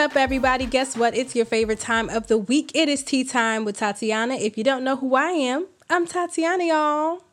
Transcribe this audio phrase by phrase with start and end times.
[0.00, 0.64] up, everybody?
[0.64, 1.14] Guess what?
[1.14, 2.72] It's your favorite time of the week.
[2.74, 4.34] It is tea time with Tatiana.
[4.34, 7.29] If you don't know who I am, I'm Tatiana, y'all.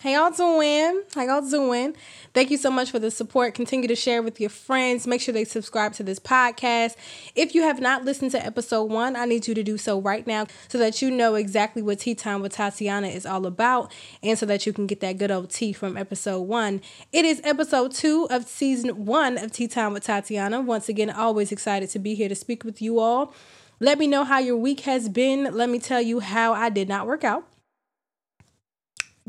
[0.00, 1.02] How y'all doing?
[1.12, 1.96] How y'all doing?
[2.32, 3.54] Thank you so much for the support.
[3.54, 5.08] Continue to share with your friends.
[5.08, 6.94] Make sure they subscribe to this podcast.
[7.34, 10.24] If you have not listened to episode one, I need you to do so right
[10.24, 14.38] now so that you know exactly what Tea Time with Tatiana is all about and
[14.38, 16.80] so that you can get that good old tea from episode one.
[17.12, 20.60] It is episode two of season one of Tea Time with Tatiana.
[20.60, 23.34] Once again, always excited to be here to speak with you all.
[23.80, 25.52] Let me know how your week has been.
[25.56, 27.48] Let me tell you how I did not work out.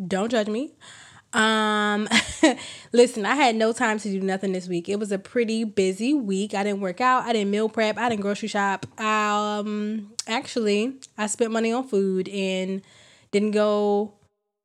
[0.07, 0.73] Don't judge me.
[1.33, 2.07] Um,
[2.91, 4.89] listen, I had no time to do nothing this week.
[4.89, 6.53] It was a pretty busy week.
[6.53, 7.23] I didn't work out.
[7.23, 7.97] I didn't meal prep.
[7.97, 8.85] I didn't grocery shop.
[8.99, 12.81] Um, actually, I spent money on food and
[13.31, 14.13] didn't go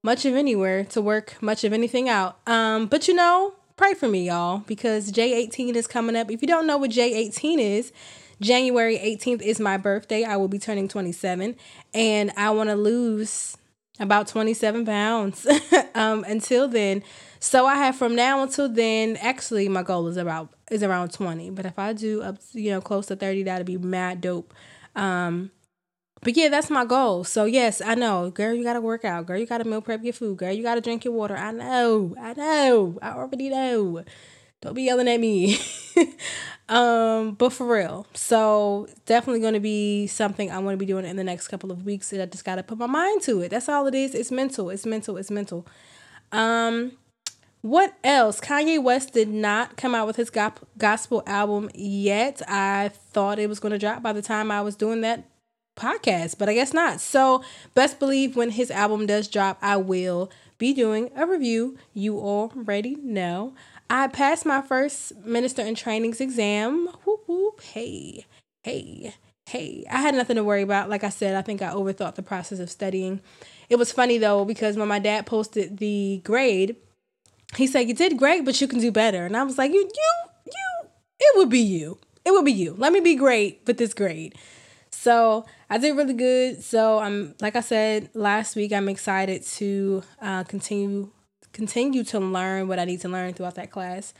[0.02, 2.38] much of anywhere to work much of anything out.
[2.46, 6.30] Um, but you know, pray for me, y'all, because J18 is coming up.
[6.30, 7.92] If you don't know what J18 is,
[8.40, 10.24] January 18th is my birthday.
[10.24, 11.56] I will be turning 27
[11.92, 13.56] and I want to lose
[14.00, 15.46] about 27 pounds
[15.94, 17.02] um, until then.
[17.40, 21.50] So I have from now until then, actually my goal is about is around 20.
[21.50, 24.52] But if I do up you know close to 30, that'd be mad dope.
[24.96, 25.50] Um,
[26.22, 27.24] but yeah, that's my goal.
[27.24, 29.26] So yes, I know, girl, you gotta work out.
[29.26, 30.38] Girl, you gotta meal prep your food.
[30.38, 31.36] Girl, you gotta drink your water.
[31.36, 34.04] I know, I know, I already know.
[34.62, 35.58] Don't be yelling at me.
[36.68, 38.06] um, but for real.
[38.14, 42.10] So definitely gonna be something I'm gonna be doing in the next couple of weeks.
[42.10, 43.50] That I just gotta put my mind to it.
[43.50, 44.14] That's all it is.
[44.14, 44.70] It's mental.
[44.70, 45.16] It's mental.
[45.16, 45.66] It's mental.
[46.32, 46.92] Um
[47.64, 48.40] what else?
[48.42, 52.42] Kanye West did not come out with his gospel album yet.
[52.46, 55.24] I thought it was going to drop by the time I was doing that
[55.74, 57.00] podcast, but I guess not.
[57.00, 57.42] So,
[57.72, 61.78] best believe when his album does drop, I will be doing a review.
[61.94, 63.54] You already know.
[63.90, 66.88] I passed my first minister in trainings exam.
[67.04, 67.62] Whoop whoop.
[67.62, 68.26] Hey,
[68.62, 69.14] hey,
[69.46, 69.84] hey.
[69.90, 70.88] I had nothing to worry about.
[70.88, 73.20] Like I said, I think I overthought the process of studying.
[73.68, 76.76] It was funny though, because when my dad posted the grade,
[77.56, 79.26] he said, You did great, but you can do better.
[79.26, 80.12] And I was like, You, you,
[80.46, 80.88] you,
[81.20, 81.98] it would be you.
[82.24, 82.74] It would be you.
[82.78, 84.34] Let me be great with this grade.
[84.90, 86.62] So I did really good.
[86.62, 91.10] So I'm like I said last week, I'm excited to uh, continue
[91.54, 94.12] continue to learn what I need to learn throughout that class.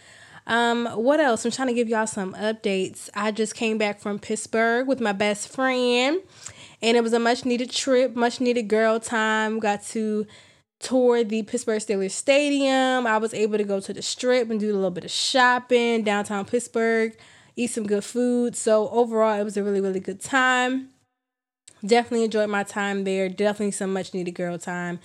[0.47, 1.45] Um, what else?
[1.45, 3.09] I'm trying to give y'all some updates.
[3.15, 6.21] I just came back from Pittsburgh with my best friend,
[6.81, 9.59] and it was a much needed trip, much needed girl time.
[9.59, 10.27] Got to
[10.81, 13.07] tour the Pittsburgh Steelers Stadium.
[13.07, 16.03] I was able to go to the strip and do a little bit of shopping
[16.03, 17.17] downtown Pittsburgh,
[17.57, 18.55] eat some good food.
[18.55, 20.91] So overall, it was a really, really good time.
[21.85, 23.29] Definitely enjoyed my time there.
[23.31, 25.01] Definitely some much needed girl time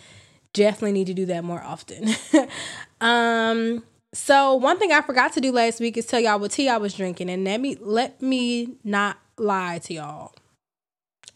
[0.53, 2.09] definitely need to do that more often.
[3.01, 3.83] um,
[4.13, 6.77] so one thing I forgot to do last week is tell y'all what tea I
[6.77, 10.33] was drinking, and let me let me not lie to y'all.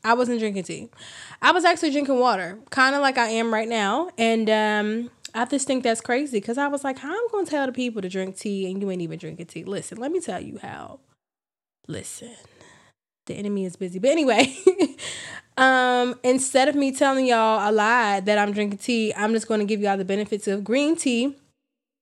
[0.03, 0.89] I wasn't drinking tea.
[1.41, 5.45] I was actually drinking water, kind of like I am right now, and um, I
[5.45, 8.09] just think that's crazy because I was like, how I'm gonna tell the people to
[8.09, 9.63] drink tea and you ain't even drinking tea?
[9.63, 10.99] Listen, let me tell you how.
[11.87, 12.35] Listen,
[13.25, 14.55] the enemy is busy, but anyway,
[15.57, 19.59] Um, instead of me telling y'all a lie that I'm drinking tea, I'm just going
[19.59, 21.35] to give y'all the benefits of green tea,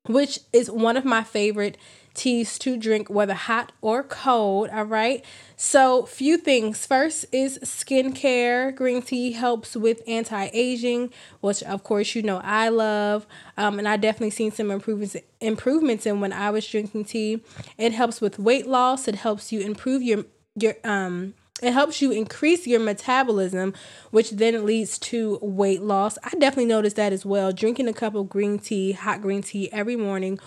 [0.07, 1.78] which is one of my favorite
[2.13, 4.69] teas to drink, whether hot or cold.
[4.69, 5.23] All right.
[5.56, 6.85] So, few things.
[6.85, 8.75] First is skincare.
[8.75, 11.11] Green tea helps with anti aging,
[11.41, 13.28] which of course you know I love.
[13.57, 17.41] Um, and I definitely seen some improvements improvements in when I was drinking tea.
[17.78, 19.08] It helps with weight loss.
[19.08, 23.73] It helps you improve your your um it helps you increase your metabolism,
[24.09, 26.17] which then leads to weight loss.
[26.23, 27.52] I definitely noticed that as well.
[27.52, 30.40] Drinking a cup of green tea, hot green tea every morning,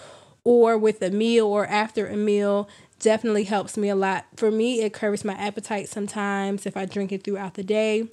[0.43, 2.69] or with a meal or after a meal
[2.99, 4.26] definitely helps me a lot.
[4.37, 8.08] For me, it curbs my appetite sometimes if I drink it throughout the day,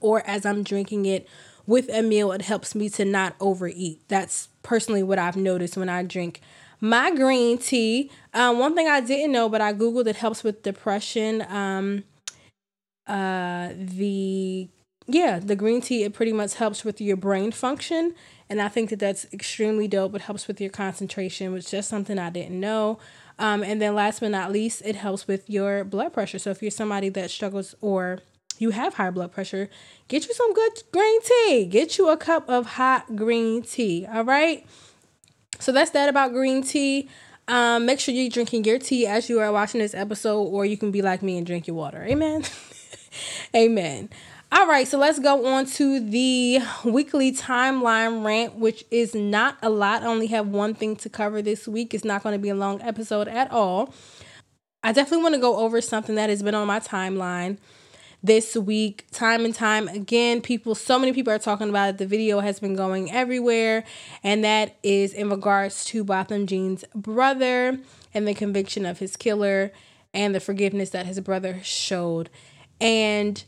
[0.00, 1.28] or as I'm drinking it
[1.66, 4.00] with a meal, it helps me to not overeat.
[4.08, 6.40] That's personally what I've noticed when I drink
[6.80, 8.10] my green tea.
[8.34, 11.44] Um, one thing I didn't know, but I googled it helps with depression.
[11.48, 12.04] Um,
[13.06, 14.68] uh, the
[15.08, 18.14] yeah, the green tea it pretty much helps with your brain function,
[18.50, 20.14] and I think that that's extremely dope.
[20.14, 22.98] It helps with your concentration, which just something I didn't know.
[23.38, 26.38] Um, and then last but not least, it helps with your blood pressure.
[26.38, 28.20] So if you're somebody that struggles or
[28.58, 29.68] you have high blood pressure,
[30.08, 31.66] get you some good green tea.
[31.66, 34.06] Get you a cup of hot green tea.
[34.10, 34.66] All right.
[35.58, 37.08] So that's that about green tea.
[37.48, 40.76] Um, make sure you're drinking your tea as you are watching this episode, or you
[40.76, 42.02] can be like me and drink your water.
[42.04, 42.44] Amen.
[43.54, 44.08] Amen.
[44.52, 49.68] All right, so let's go on to the weekly timeline rant, which is not a
[49.68, 50.02] lot.
[50.02, 51.92] I only have one thing to cover this week.
[51.92, 53.92] It's not going to be a long episode at all.
[54.84, 57.58] I definitely want to go over something that has been on my timeline
[58.22, 60.40] this week, time and time again.
[60.40, 61.98] People, so many people are talking about it.
[61.98, 63.84] The video has been going everywhere,
[64.22, 67.78] and that is in regards to Botham Jean's brother
[68.14, 69.72] and the conviction of his killer
[70.12, 72.30] and the forgiveness that his brother showed.
[72.80, 73.44] And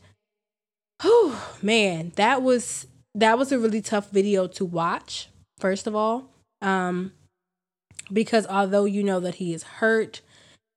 [1.03, 5.29] oh man, that was that was a really tough video to watch,
[5.59, 6.31] first of all.
[6.61, 7.13] Um
[8.13, 10.21] because although you know that he is hurt,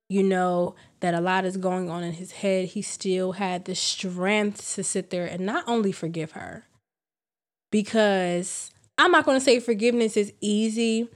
[0.09, 3.75] you know that a lot is going on in his head, he still had the
[3.75, 6.65] strength to sit there and not only forgive her.
[7.71, 11.09] Because I'm not going to say forgiveness is easy,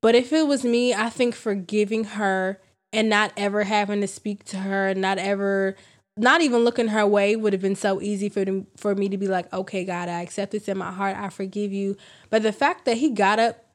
[0.00, 2.60] but if it was me, I think forgiving her
[2.92, 5.76] and not ever having to speak to her, not ever
[6.16, 9.18] not even looking her way would have been so easy for them, for me to
[9.18, 11.16] be like, okay, God, I accept this in my heart.
[11.16, 11.96] I forgive you.
[12.30, 13.66] But the fact that he got up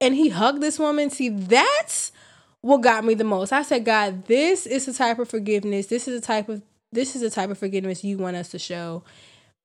[0.00, 2.12] and he hugged this woman, see, that's
[2.60, 3.52] what got me the most.
[3.52, 5.86] I said, God, this is the type of forgiveness.
[5.86, 8.58] This is the type of this is the type of forgiveness you want us to
[8.58, 9.04] show.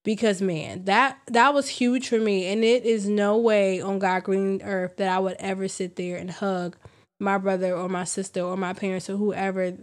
[0.04, 2.48] Because man, that that was huge for me.
[2.48, 6.18] And it is no way on God green earth that I would ever sit there
[6.18, 6.76] and hug
[7.20, 9.78] my brother or my sister or my parents or whoever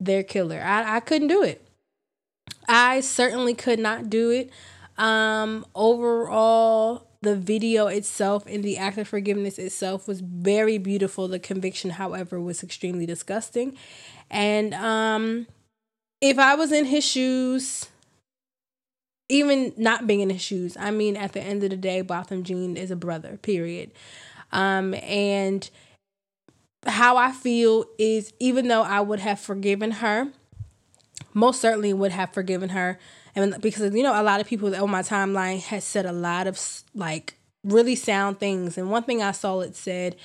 [0.00, 0.60] their killer.
[0.60, 1.66] I, I couldn't do it.
[2.68, 4.50] I certainly could not do it.
[4.96, 11.26] Um, overall, the video itself and the act of forgiveness itself was very beautiful.
[11.26, 13.76] The conviction, however, was extremely disgusting.
[14.30, 15.46] And um,
[16.20, 17.88] if I was in his shoes,
[19.28, 22.44] even not being in his shoes, I mean, at the end of the day, Botham
[22.44, 23.90] Jean is a brother, period.
[24.52, 25.68] Um, and
[26.86, 30.28] how I feel is even though I would have forgiven her,
[31.32, 32.98] most certainly would have forgiven her.
[33.34, 36.46] And because, you know, a lot of people on my timeline has said a lot
[36.46, 36.60] of
[36.94, 38.78] like really sound things.
[38.78, 40.16] And one thing I saw it said,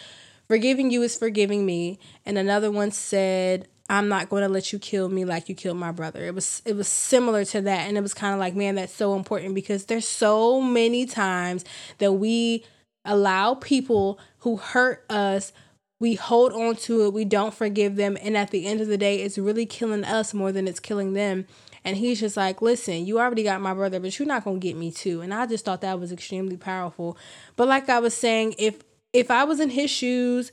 [0.48, 2.00] forgiving you is forgiving me.
[2.26, 5.78] And another one said, I'm not going to let you kill me like you killed
[5.78, 6.24] my brother.
[6.24, 8.94] It was it was similar to that and it was kind of like man that's
[8.94, 11.66] so important because there's so many times
[11.98, 12.64] that we
[13.04, 15.52] allow people who hurt us
[16.00, 18.98] we hold on to it, we don't forgive them, and at the end of the
[18.98, 21.46] day, it's really killing us more than it's killing them.
[21.84, 24.76] And he's just like, listen, you already got my brother, but you're not gonna get
[24.76, 25.22] me too.
[25.22, 27.18] And I just thought that was extremely powerful.
[27.56, 28.82] But like I was saying, if
[29.14, 30.52] if I was in his shoes,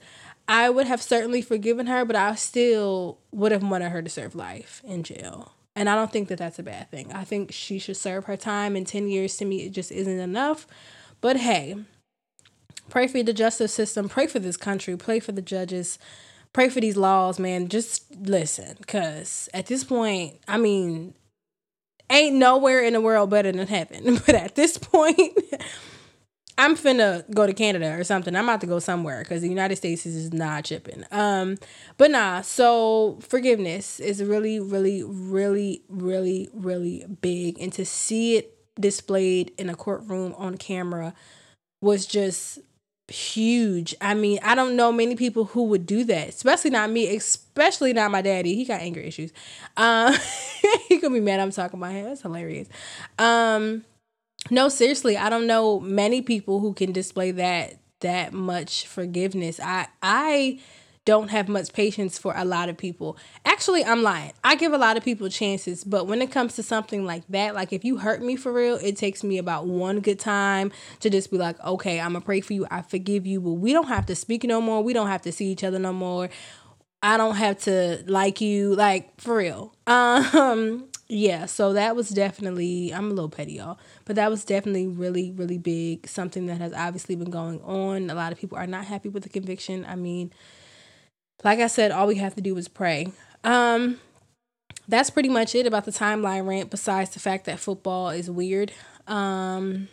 [0.48, 4.34] I would have certainly forgiven her, but I still would have wanted her to serve
[4.34, 5.52] life in jail.
[5.74, 7.12] And I don't think that that's a bad thing.
[7.12, 8.76] I think she should serve her time.
[8.76, 10.66] In 10 years, to me, it just isn't enough.
[11.20, 11.74] But hey,
[12.88, 14.08] Pray for the justice system.
[14.08, 14.96] Pray for this country.
[14.96, 15.98] Pray for the judges.
[16.56, 17.68] Pray for these laws, man.
[17.68, 21.12] Just listen, because at this point, I mean,
[22.08, 24.18] ain't nowhere in the world better than heaven.
[24.24, 25.36] But at this point,
[26.56, 28.34] I'm finna go to Canada or something.
[28.34, 31.04] I'm about to go somewhere because the United States is not chipping.
[31.10, 31.58] Um,
[31.98, 32.40] but nah.
[32.40, 39.68] So forgiveness is really, really, really, really, really big, and to see it displayed in
[39.68, 41.12] a courtroom on camera
[41.82, 42.60] was just
[43.08, 43.94] huge.
[44.00, 47.92] I mean, I don't know many people who would do that, especially not me, especially
[47.92, 48.54] not my daddy.
[48.54, 49.32] He got anger issues.
[49.76, 50.14] Um,
[50.88, 52.04] he could be mad I'm talking about him.
[52.06, 52.68] That's hilarious.
[53.18, 53.84] Um,
[54.50, 59.58] no, seriously, I don't know many people who can display that that much forgiveness.
[59.62, 60.60] I I
[61.06, 63.16] don't have much patience for a lot of people.
[63.44, 64.32] Actually, I'm lying.
[64.44, 67.54] I give a lot of people chances, but when it comes to something like that,
[67.54, 71.08] like if you hurt me for real, it takes me about one good time to
[71.08, 72.66] just be like, okay, I'm gonna pray for you.
[72.70, 74.82] I forgive you, but we don't have to speak no more.
[74.82, 76.28] We don't have to see each other no more.
[77.02, 79.72] I don't have to like you, like for real.
[79.86, 84.88] Um, yeah, so that was definitely, I'm a little petty, y'all, but that was definitely
[84.88, 86.08] really, really big.
[86.08, 88.10] Something that has obviously been going on.
[88.10, 89.86] A lot of people are not happy with the conviction.
[89.88, 90.32] I mean,
[91.44, 93.12] like I said, all we have to do is pray.
[93.44, 94.00] Um,
[94.88, 98.72] that's pretty much it about the timeline rant, besides the fact that football is weird.
[99.06, 99.88] Um,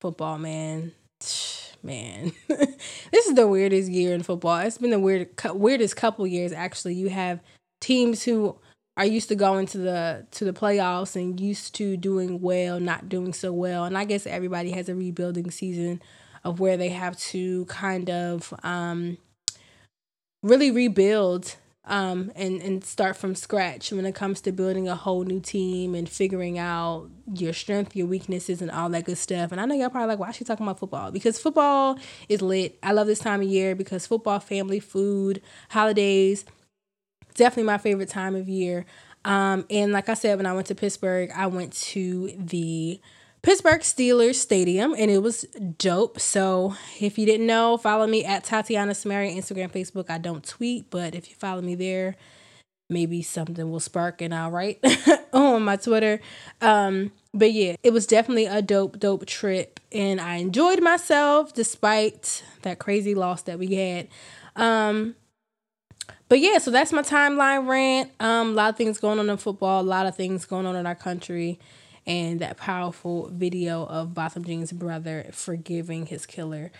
[0.00, 0.92] football, man.
[1.80, 4.58] Man, this is the weirdest year in football.
[4.58, 6.52] It's been the weird, weirdest couple years.
[6.52, 7.38] Actually, you have
[7.80, 8.58] teams who
[8.96, 13.08] are used to going to the to the playoffs and used to doing well, not
[13.08, 13.84] doing so well.
[13.84, 16.02] And I guess everybody has a rebuilding season
[16.42, 19.18] of where they have to kind of um,
[20.42, 21.56] really rebuild
[21.88, 25.94] um, and and start from scratch when it comes to building a whole new team
[25.94, 29.52] and figuring out your strength, your weaknesses, and all that good stuff.
[29.52, 31.10] And I know y'all probably like, why is she talking about football?
[31.10, 32.78] Because football is lit.
[32.82, 35.40] I love this time of year because football, family, food,
[35.70, 36.44] holidays,
[37.34, 38.84] definitely my favorite time of year.
[39.24, 43.00] Um, and like I said, when I went to Pittsburgh, I went to the
[43.42, 45.42] Pittsburgh Steelers Stadium and it was
[45.78, 46.18] dope.
[46.20, 50.10] So if you didn't know, follow me at Tatiana Samari, Instagram, Facebook.
[50.10, 52.16] I don't tweet, but if you follow me there,
[52.90, 54.82] maybe something will spark and I'll write
[55.32, 56.20] on my Twitter.
[56.60, 59.80] Um, but yeah, it was definitely a dope, dope trip.
[59.92, 64.08] And I enjoyed myself despite that crazy loss that we had.
[64.56, 65.14] Um,
[66.28, 68.10] but yeah, so that's my timeline rant.
[68.20, 70.76] Um, a lot of things going on in football, a lot of things going on
[70.76, 71.58] in our country,
[72.08, 76.72] and that powerful video of Botham Jean's brother forgiving his killer.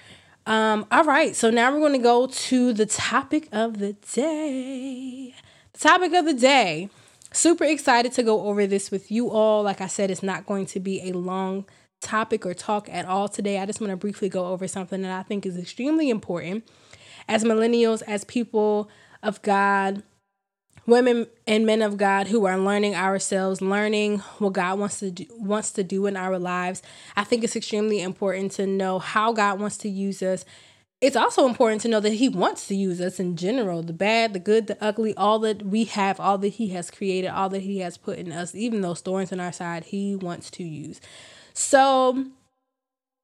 [0.47, 5.35] Um, all right, so now we're going to go to the topic of the day.
[5.75, 6.89] The topic of the day.
[7.31, 9.63] Super excited to go over this with you all.
[9.63, 11.67] Like I said, it's not going to be a long
[12.01, 13.59] topic or talk at all today.
[13.59, 16.67] I just want to briefly go over something that I think is extremely important
[17.29, 18.89] as millennials, as people
[19.23, 20.03] of God,
[20.89, 25.27] women and men of God who are learning ourselves, learning what God wants to do,
[25.39, 26.83] wants to do in our lives.
[27.15, 30.47] I think it's extremely important to know how God wants to use us.
[31.03, 34.33] It's also important to know that he wants to use us in general, the bad,
[34.33, 37.63] the good, the ugly, all that we have, all that he has created, all that
[37.63, 41.01] he has put in us, even those thorns in our side, he wants to use.
[41.53, 42.25] So,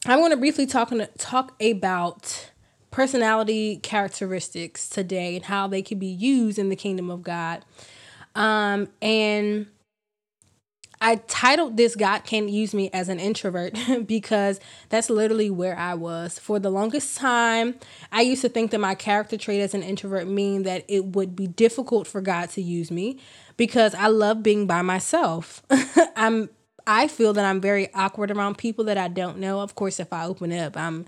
[0.06, 2.50] I want to briefly talk talk about
[2.94, 7.64] personality characteristics today and how they can be used in the kingdom of God.
[8.36, 9.66] Um, and
[11.00, 14.60] I titled this God Can't Use Me as an Introvert because
[14.90, 16.38] that's literally where I was.
[16.38, 17.74] For the longest time,
[18.12, 21.34] I used to think that my character trait as an introvert mean that it would
[21.34, 23.18] be difficult for God to use me
[23.56, 25.64] because I love being by myself.
[26.16, 26.48] I'm
[26.86, 29.60] I feel that I'm very awkward around people that I don't know.
[29.62, 31.06] Of course, if I open up, I'm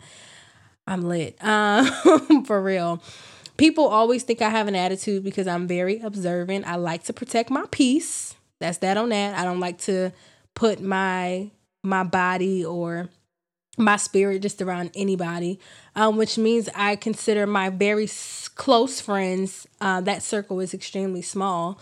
[0.86, 1.36] I'm lit.
[1.42, 3.02] Um, for real.
[3.56, 6.66] People always think I have an attitude because I'm very observant.
[6.66, 8.34] I like to protect my peace.
[8.60, 9.36] That's that on that.
[9.38, 10.12] I don't like to
[10.54, 11.50] put my
[11.82, 13.08] my body or
[13.78, 15.60] my spirit just around anybody,
[15.94, 18.08] um, which means I consider my very
[18.54, 19.66] close friends.
[19.80, 21.78] Uh, that circle is extremely small.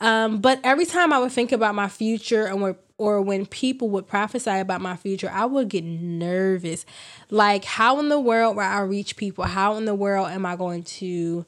[0.00, 4.06] Um, but every time I would think about my future and or when people would
[4.06, 6.86] prophesy about my future, I would get nervous.
[7.30, 9.44] Like, how in the world will I reach people?
[9.44, 11.44] How in the world am I going to,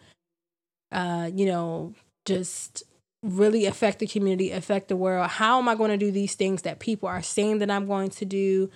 [0.90, 2.82] uh, you know, just
[3.22, 5.28] really affect the community, affect the world?
[5.30, 8.10] How am I going to do these things that people are saying that I'm going
[8.10, 8.70] to do?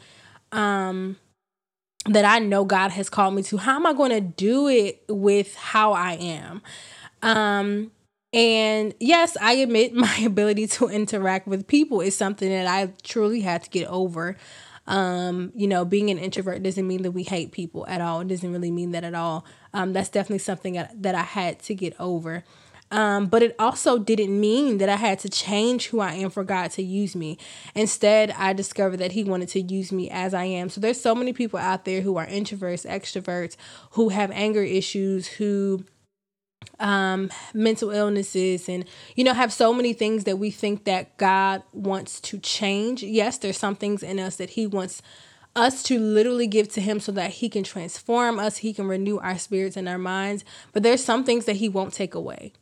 [0.52, 1.16] Um,
[2.06, 3.58] that I know God has called me to.
[3.58, 6.62] How am I going to do it with how I am?
[7.22, 7.90] Um,
[8.32, 13.40] and yes, I admit my ability to interact with people is something that I truly
[13.40, 14.36] had to get over.
[14.86, 18.20] Um, you know, being an introvert doesn't mean that we hate people at all.
[18.20, 19.44] It doesn't really mean that at all.
[19.72, 22.44] Um, that's definitely something that I had to get over.
[22.92, 26.42] Um, but it also didn't mean that I had to change who I am for
[26.42, 27.38] God to use me.
[27.74, 30.68] Instead, I discovered that He wanted to use me as I am.
[30.68, 33.56] So there's so many people out there who are introverts, extroverts,
[33.92, 35.84] who have anger issues, who
[36.80, 38.84] um mental illnesses and
[39.14, 43.02] you know have so many things that we think that God wants to change.
[43.02, 45.02] Yes, there's some things in us that he wants
[45.56, 49.18] us to literally give to him so that he can transform us, he can renew
[49.18, 52.52] our spirits and our minds, but there's some things that he won't take away.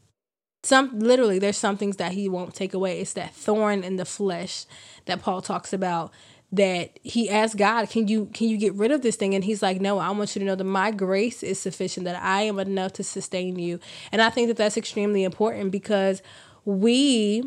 [0.63, 3.01] Some literally there's some things that he won't take away.
[3.01, 4.65] It's that thorn in the flesh
[5.07, 6.13] that Paul talks about
[6.51, 9.63] that he asked God, "Can you can you get rid of this thing?" And he's
[9.63, 12.05] like, "No, I want you to know that my grace is sufficient.
[12.05, 13.81] That I am enough to sustain you."
[14.13, 16.23] And I think that that's extremely important because
[16.65, 17.43] we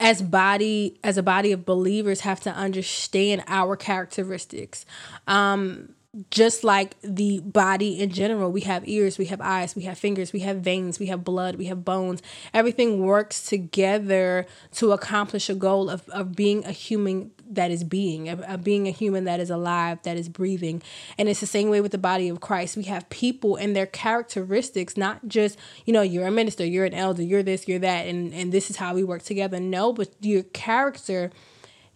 [0.00, 4.86] as body as a body of believers have to understand our characteristics
[5.26, 5.94] um
[6.30, 10.32] just like the body in general, we have ears, we have eyes, we have fingers,
[10.32, 12.22] we have veins, we have blood, we have bones.
[12.54, 18.30] Everything works together to accomplish a goal of, of being a human that is being,
[18.30, 20.82] of, of being a human that is alive, that is breathing.
[21.18, 22.78] And it's the same way with the body of Christ.
[22.78, 26.94] We have people and their characteristics, not just, you know, you're a minister, you're an
[26.94, 29.60] elder, you're this, you're that, and, and this is how we work together.
[29.60, 31.30] No, but your character,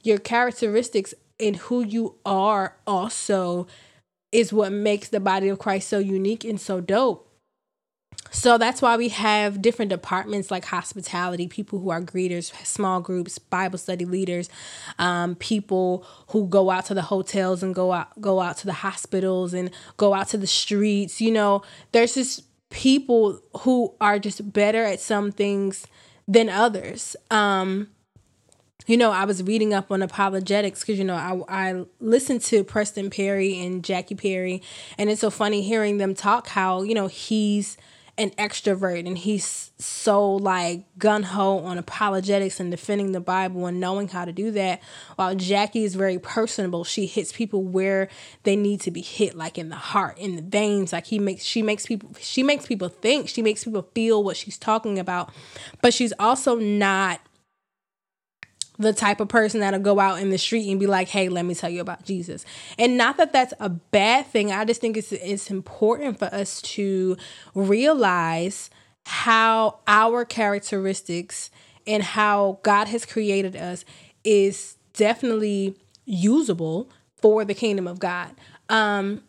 [0.03, 3.67] your characteristics and who you are also
[4.33, 7.29] is what makes the body of Christ so unique and so dope.
[8.31, 13.39] So that's why we have different departments like hospitality, people who are greeters, small groups,
[13.39, 14.49] Bible study leaders,
[14.99, 18.73] um, people who go out to the hotels and go out go out to the
[18.73, 21.21] hospitals and go out to the streets.
[21.21, 21.63] You know,
[21.93, 25.87] there's just people who are just better at some things
[26.27, 27.17] than others.
[27.31, 27.89] Um,
[28.87, 31.15] you know, I was reading up on apologetics because, you know,
[31.49, 34.63] I, I listened to Preston Perry and Jackie Perry,
[34.99, 37.77] and it's so funny hearing them talk how, you know, he's
[38.19, 43.81] an extrovert and he's so like gun ho on apologetics and defending the Bible and
[43.81, 44.83] knowing how to do that.
[45.17, 48.09] While Jackie is very personable, she hits people where
[48.43, 50.93] they need to be hit, like in the heart, in the veins.
[50.93, 54.37] Like he makes she makes people she makes people think, she makes people feel what
[54.37, 55.33] she's talking about.
[55.81, 57.21] But she's also not
[58.79, 61.45] the type of person that'll go out in the street and be like, "Hey, let
[61.45, 62.45] me tell you about Jesus."
[62.79, 64.51] And not that that's a bad thing.
[64.51, 67.17] I just think it's it's important for us to
[67.55, 68.71] realize
[69.05, 71.51] how our characteristics
[71.87, 73.85] and how God has created us
[74.25, 76.89] is definitely usable
[77.21, 78.31] for the kingdom of God.
[78.69, 79.23] Um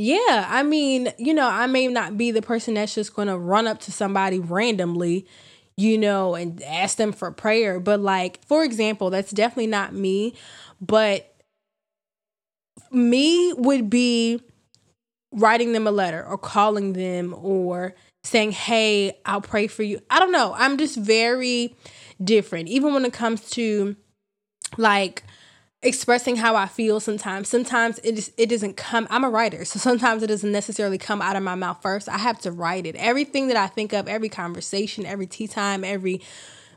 [0.00, 3.36] yeah, I mean, you know, I may not be the person that's just going to
[3.36, 5.26] run up to somebody randomly
[5.78, 7.78] you know, and ask them for prayer.
[7.78, 10.34] But like, for example, that's definitely not me.
[10.80, 11.32] But
[12.90, 14.42] me would be
[15.32, 17.94] writing them a letter or calling them or
[18.24, 20.00] saying, Hey, I'll pray for you.
[20.10, 20.52] I don't know.
[20.56, 21.76] I'm just very
[22.22, 22.68] different.
[22.68, 23.94] Even when it comes to
[24.76, 25.22] like
[25.82, 27.48] expressing how I feel sometimes.
[27.48, 31.22] Sometimes it is it doesn't come I'm a writer, so sometimes it doesn't necessarily come
[31.22, 32.08] out of my mouth first.
[32.08, 32.96] I have to write it.
[32.96, 36.20] Everything that I think of, every conversation, every tea time, every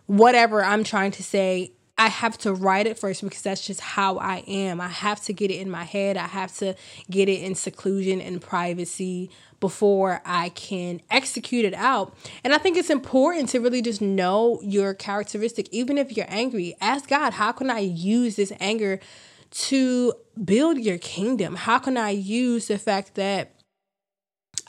[0.05, 4.17] whatever I'm trying to say, I have to write it first because that's just how
[4.17, 4.81] I am.
[4.81, 6.17] I have to get it in my head.
[6.17, 6.73] I have to
[7.11, 9.29] get it in seclusion and privacy
[9.59, 12.17] before I can execute it out.
[12.43, 15.69] And I think it's important to really just know your characteristic.
[15.71, 18.99] Even if you're angry, ask God, how can I use this anger
[19.51, 21.55] to build your kingdom?
[21.55, 23.53] How can I use the fact that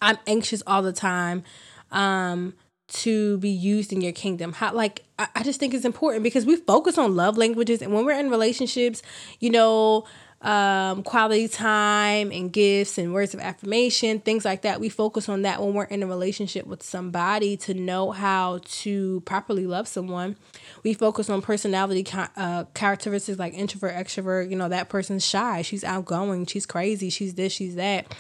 [0.03, 1.45] I'm anxious all the time?
[1.91, 2.53] Um,
[2.93, 6.45] to be used in your kingdom how like I, I just think it's important because
[6.45, 9.03] we focus on love languages and when we're in relationships
[9.41, 10.05] you know
[10.43, 14.81] um, quality time and gifts and words of affirmation, things like that.
[14.81, 19.21] We focus on that when we're in a relationship with somebody to know how to
[19.21, 20.37] properly love someone.
[20.83, 22.05] We focus on personality
[22.37, 24.51] uh, characteristics like introvert, extrovert.
[24.51, 28.13] You know, that person's shy, she's outgoing, she's crazy, she's this, she's that.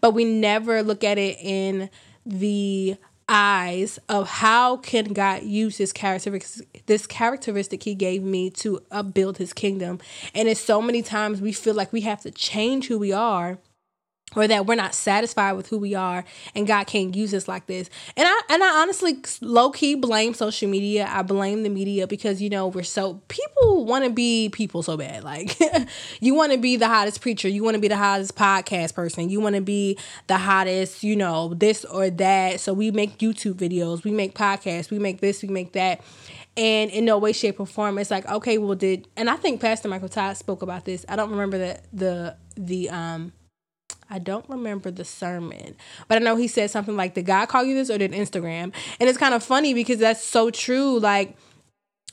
[0.00, 1.90] But we never look at it in
[2.24, 2.96] the
[3.28, 9.02] eyes of how can God use this characteristic this characteristic he gave me to uh,
[9.02, 9.98] upbuild his kingdom.
[10.34, 13.58] And it's so many times we feel like we have to change who we are
[14.34, 17.66] or that we're not satisfied with who we are and God can't use us like
[17.66, 17.88] this.
[18.16, 21.08] And I and I honestly low key blame social media.
[21.08, 24.96] I blame the media because you know, we're so people want to be people so
[24.96, 25.22] bad.
[25.22, 25.56] Like
[26.20, 29.30] you want to be the hottest preacher, you want to be the hottest podcast person,
[29.30, 32.60] you want to be the hottest, you know, this or that.
[32.60, 36.00] So we make YouTube videos, we make podcasts, we make this, we make that.
[36.58, 39.60] And in no way, shape, or form, it's like, okay, well, did and I think
[39.60, 41.04] Pastor Michael Todd spoke about this.
[41.08, 43.32] I don't remember the the the um
[44.08, 45.76] I don't remember the sermon,
[46.08, 48.72] but I know he said something like, Did God call you this or did Instagram?
[49.00, 50.98] And it's kind of funny because that's so true.
[50.98, 51.36] Like,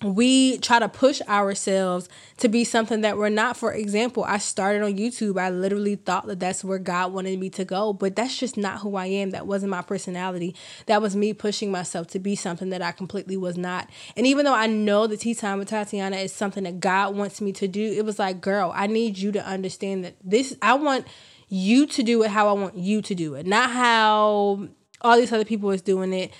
[0.03, 3.57] we try to push ourselves to be something that we're not.
[3.57, 5.39] For example, I started on YouTube.
[5.39, 8.79] I literally thought that that's where God wanted me to go, but that's just not
[8.79, 9.31] who I am.
[9.31, 10.55] That wasn't my personality.
[10.87, 13.89] That was me pushing myself to be something that I completely was not.
[14.17, 17.39] And even though I know the Tea Time with Tatiana is something that God wants
[17.39, 20.73] me to do, it was like, girl, I need you to understand that this, I
[20.73, 21.07] want
[21.53, 24.67] you to do it how I want you to do it, not how
[25.01, 26.33] all these other people is doing it.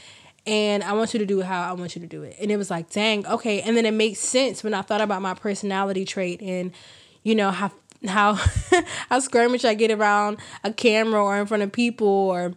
[0.47, 2.35] And I want you to do it how I want you to do it.
[2.41, 3.61] And it was like, dang, okay.
[3.61, 6.71] And then it makes sense when I thought about my personality trait and,
[7.21, 7.71] you know, how
[8.07, 8.33] how
[9.09, 12.53] how skirmish I get around a camera or in front of people or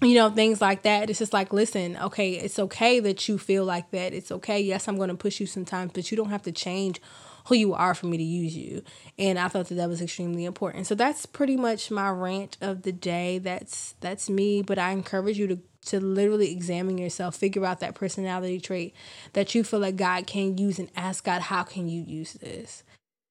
[0.00, 3.64] you know things like that it's just like listen okay it's okay that you feel
[3.64, 6.42] like that it's okay yes i'm going to push you sometimes but you don't have
[6.42, 7.00] to change
[7.46, 8.82] who you are for me to use you.
[9.18, 10.86] And I thought that that was extremely important.
[10.86, 13.38] So that's pretty much my rant of the day.
[13.38, 17.94] That's that's me, but I encourage you to to literally examine yourself, figure out that
[17.94, 18.94] personality trait
[19.32, 22.84] that you feel like God can use and ask God, how can you use this?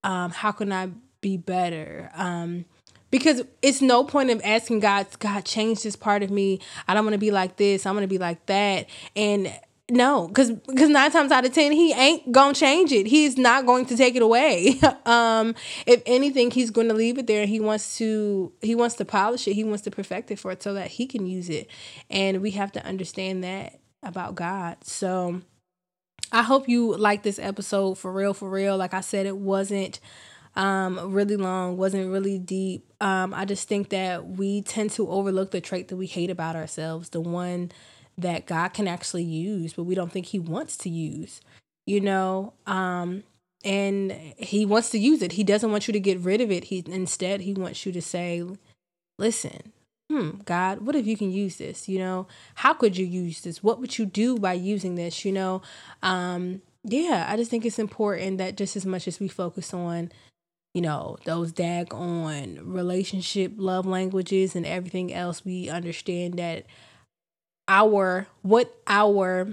[0.04, 0.89] Um, how can I
[1.21, 2.12] be better?
[2.13, 2.65] Um,
[3.10, 6.60] because it's no point of asking God, God, change this part of me.
[6.88, 7.86] I don't want to be like this.
[7.86, 8.88] I'm going to be like that.
[9.15, 9.54] And
[9.91, 13.08] no, because because nine times out of ten, he ain't gonna change it.
[13.08, 14.80] He's not going to take it away.
[15.06, 15.54] um,
[15.86, 17.45] if anything, he's going to leave it there.
[17.45, 19.54] He wants to he wants to polish it.
[19.54, 21.69] He wants to perfect it for it so that he can use it.
[22.10, 24.77] And we have to understand that about God.
[24.86, 25.41] So
[26.32, 28.77] I hope you like this episode for real, for real.
[28.77, 29.99] Like I said, it wasn't
[30.56, 32.93] um really long, wasn't really deep.
[33.01, 36.56] Um, I just think that we tend to overlook the trait that we hate about
[36.56, 37.73] ourselves, the one
[38.17, 41.41] that God can actually use, but we don't think He wants to use,
[41.86, 42.54] you know?
[42.65, 43.24] Um,
[43.63, 45.34] and He wants to use it.
[45.34, 46.65] He doesn't want you to get rid of it.
[46.65, 48.43] He instead He wants you to say,
[49.17, 49.71] listen,
[50.10, 51.88] hmm, God, what if you can use this?
[51.88, 53.63] You know, how could you use this?
[53.63, 55.24] What would you do by using this?
[55.24, 55.62] You know,
[56.04, 60.12] um, yeah, I just think it's important that just as much as we focus on,
[60.74, 66.65] you know, those dag on relationship, love languages, and everything else, we understand that
[67.67, 69.47] our what our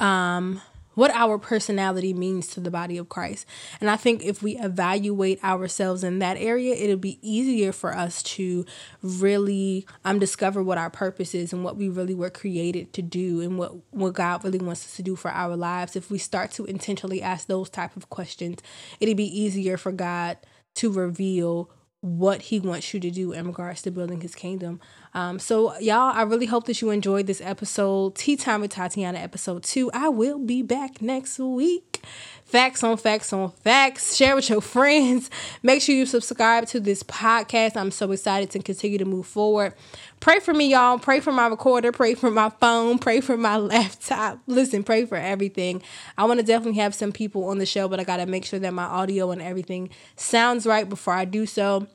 [0.00, 0.60] um
[0.96, 3.46] what our personality means to the body of Christ.
[3.82, 8.22] And I think if we evaluate ourselves in that area, it'll be easier for us
[8.22, 8.64] to
[9.02, 13.42] really um discover what our purpose is and what we really were created to do
[13.42, 15.96] and what what God really wants us to do for our lives.
[15.96, 18.60] If we start to intentionally ask those type of questions,
[18.98, 20.38] it'll be easier for God
[20.76, 21.70] to reveal
[22.06, 24.80] what he wants you to do in regards to building his kingdom.
[25.12, 29.18] Um, so y'all, I really hope that you enjoyed this episode, Tea Time with Tatiana,
[29.18, 29.90] episode two.
[29.92, 32.04] I will be back next week.
[32.44, 34.14] Facts on facts on facts.
[34.14, 35.30] Share with your friends.
[35.64, 37.76] Make sure you subscribe to this podcast.
[37.76, 39.74] I'm so excited to continue to move forward.
[40.20, 41.00] Pray for me, y'all.
[41.00, 41.90] Pray for my recorder.
[41.90, 43.00] Pray for my phone.
[43.00, 44.38] Pray for my laptop.
[44.46, 45.82] Listen, pray for everything.
[46.16, 48.44] I want to definitely have some people on the show, but I got to make
[48.44, 51.88] sure that my audio and everything sounds right before I do so.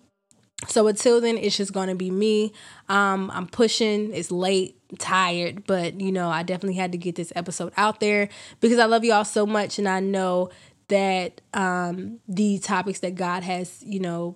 [0.68, 2.54] So until then, it's just gonna be me.
[2.88, 4.14] Um, I'm pushing.
[4.14, 8.30] It's late, tired, but you know, I definitely had to get this episode out there
[8.60, 10.50] because I love you all so much, and I know
[10.90, 14.36] that um, the topics that God has, you know,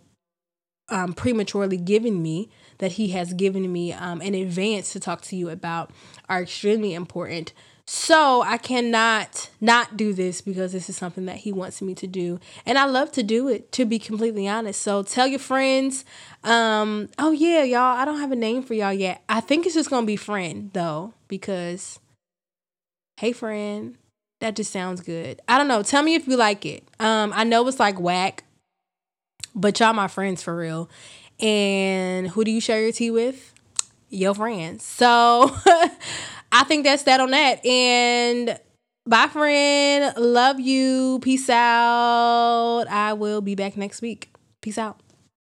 [0.90, 5.36] um, prematurely given me, that He has given me um, in advance to talk to
[5.36, 5.92] you about,
[6.30, 7.54] are extremely important
[7.88, 12.08] so I cannot not do this because this is something that he wants me to
[12.08, 12.40] do.
[12.66, 14.82] And I love to do it, to be completely honest.
[14.82, 16.04] So tell your friends.
[16.44, 19.24] Um, oh yeah, y'all, I don't have a name for y'all yet.
[19.30, 22.00] I think it's just gonna be friend though, because
[23.18, 23.98] hey friend,
[24.42, 25.40] that just sounds good.
[25.48, 25.84] I don't know.
[25.84, 26.88] Tell me if you like it.
[27.00, 28.46] Um, I know it's like whack,
[29.54, 30.90] but y'all my friends for real.
[31.40, 33.54] And who do you share your tea with?
[34.10, 34.84] Your friends.
[34.84, 35.56] So
[36.52, 37.66] I think that's that on that.
[37.66, 38.60] And
[39.06, 40.14] bye, friend.
[40.18, 41.20] Love you.
[41.22, 42.86] Peace out.
[42.90, 44.30] I will be back next week.
[44.62, 45.00] Peace out.